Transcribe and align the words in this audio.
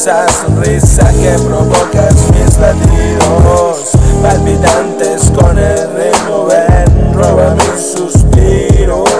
esa 0.00 0.26
sonrisa 0.28 1.12
que 1.12 1.36
provocas 1.44 2.14
mis 2.30 2.56
latidos 2.56 3.90
palpitantes 4.22 5.30
con 5.30 5.58
el 5.58 5.76
ritmo 5.94 6.46
ven 6.46 7.12
roba 7.12 7.54
mis 7.54 7.92
suspiros. 7.92 9.10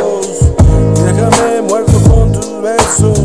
Déjame 1.05 1.61
muerto 1.69 2.01
con 2.09 2.33
tus 2.33 2.63
besos 2.63 3.19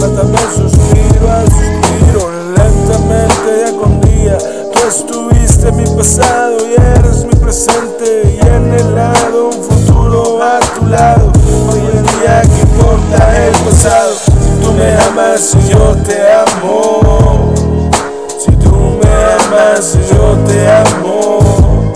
mátame 0.00 0.36
suspiro 0.54 1.32
a 1.32 1.40
suspiro 1.44 2.30
lentamente 2.58 3.56
día 3.56 3.76
con 3.80 3.98
día. 4.02 4.36
Tú 4.70 4.78
estuviste 4.86 5.72
mi 5.72 5.86
pasado 5.96 6.58
y 6.58 6.74
eres 6.74 7.24
mi 7.24 7.34
presente 7.36 8.36
y 8.36 8.46
en 8.46 8.74
el 8.74 8.94
lado 8.94 9.46
un 9.46 9.62
futuro 9.62 10.42
a 10.42 10.60
tu 10.78 10.84
lado. 10.84 11.21
te 20.46 20.70
amo. 20.70 21.92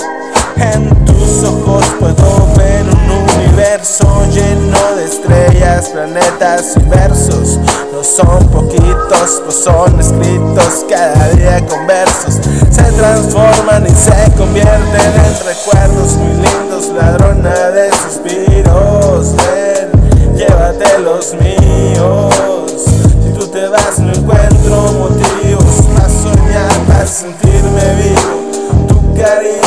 En 0.57 1.05
tus 1.05 1.43
ojos 1.45 1.85
puedo 1.99 2.55
ver 2.57 2.85
un 2.85 3.11
universo 3.37 4.07
lleno 4.31 4.97
de 4.97 5.05
estrellas, 5.05 5.89
planetas 5.91 6.77
y 6.77 6.81
versos. 6.89 7.59
No 7.93 8.03
son 8.03 8.49
poquitos, 8.49 9.43
pues 9.45 9.57
son 9.57 10.01
escritos 10.01 10.85
cada 10.89 11.29
día 11.31 11.65
con 11.67 11.87
versos. 11.87 12.41
Se 12.71 12.83
transforman 12.93 13.87
y 13.87 13.91
se 13.91 14.33
convierten 14.37 15.13
en 15.25 15.47
recuerdos 15.47 16.13
muy 16.17 16.35
lindos, 16.35 16.89
ladrona 16.89 17.71
de 17.71 17.91
suspiros. 17.93 19.35
Ven, 19.37 20.37
llévate 20.37 20.99
los 20.99 21.35
míos. 21.35 22.36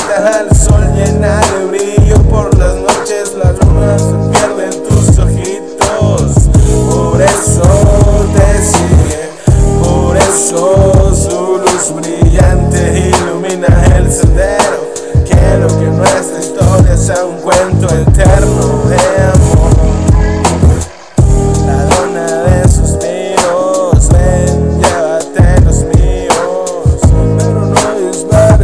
the 0.09 0.15
hell 0.15 0.58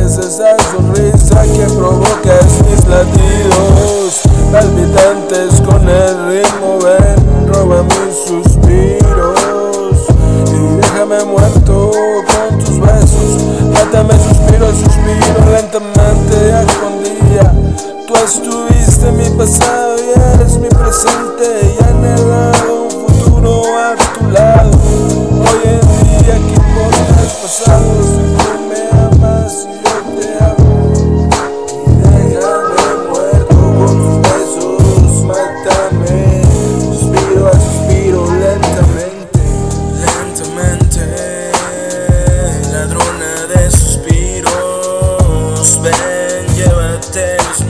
dispares 0.05 0.17
esa 0.17 0.55
sonrisa 0.71 1.41
que 1.43 1.65
provocas 1.73 2.61
mis 2.69 2.87
latidos. 2.87 4.21
Palpitantes 4.51 5.61
con 5.61 5.87
el 5.89 6.27
ritmo, 6.27 6.79
ven, 6.79 7.47
roba 7.53 7.83
mis 7.83 8.15
suspiros. 8.27 9.99
Y 10.47 10.75
déjame 10.77 11.23
muerto 11.25 11.91
con 11.91 12.59
tus 12.59 12.79
besos. 12.79 13.43
Mátame 13.73 14.13
suspiro, 14.13 14.67
suspiro 14.71 15.51
lentamente 15.51 16.53
a 16.53 16.65
con 16.79 17.03
día. 17.03 17.51
Tú 18.07 18.15
estuviste 18.15 19.11
mi 19.11 19.29
pasado 19.31 19.95
y 19.97 20.19
eres 20.35 20.57
mi 20.57 20.69
presente. 20.69 21.75
Y 21.79 21.83
anhelado 21.83 22.64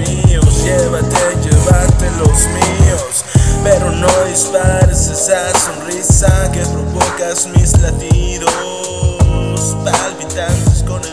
llévate, 0.05 1.35
llévate 1.43 2.11
los 2.17 2.47
míos. 2.47 3.25
Pero 3.63 3.91
no 3.91 4.07
dispares 4.29 5.07
esa 5.07 5.51
sonrisa 5.57 6.51
que 6.51 6.59
provocas 6.59 7.47
mis 7.47 7.79
latidos 7.79 8.53
palpitantes 9.83 10.83
con 10.83 11.04